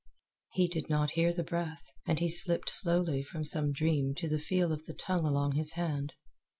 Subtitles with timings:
[0.53, 4.39] He did not hear the breath, and he slipped slowly from some dream to the
[4.39, 6.15] feel of the tongue along his hand.